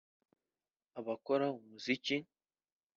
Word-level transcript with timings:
abakora 0.99 1.45
umuziki 1.59 2.15